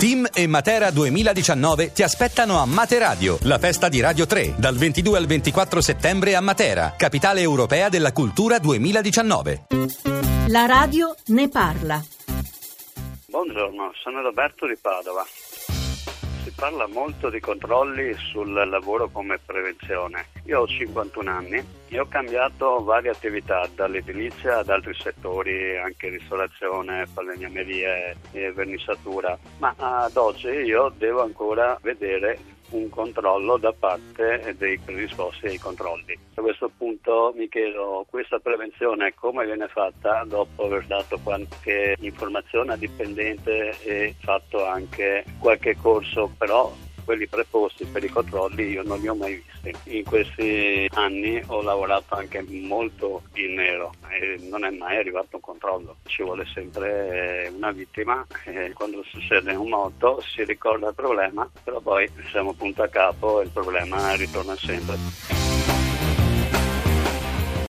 [0.00, 5.18] Team e Matera 2019 ti aspettano a Materadio, la festa di Radio 3, dal 22
[5.18, 9.66] al 24 settembre a Matera, capitale europea della cultura 2019.
[10.48, 12.02] La radio ne parla.
[13.26, 15.22] Buongiorno, sono Roberto di Padova.
[15.26, 20.28] Si parla molto di controlli sul lavoro come prevenzione.
[20.46, 27.06] Io ho 51 anni e ho cambiato varie attività, dall'edilizia ad altri settori, anche ristorazione,
[27.06, 32.38] falegnamerie e vernissatura, ma ad oggi io devo ancora vedere
[32.70, 36.16] un controllo da parte dei predisposti ai controlli.
[36.34, 42.74] A questo punto mi chiedo questa prevenzione come viene fatta dopo aver dato qualche informazione
[42.74, 46.72] a dipendente e fatto anche qualche corso, però
[47.10, 49.96] quelli preposti per i controlli io non li ho mai visti.
[49.96, 55.40] In questi anni ho lavorato anche molto in nero e non è mai arrivato un
[55.40, 55.96] controllo.
[56.04, 61.80] Ci vuole sempre una vittima e quando succede un morto si ricorda il problema, però
[61.80, 65.99] poi siamo punto a capo e il problema ritorna sempre.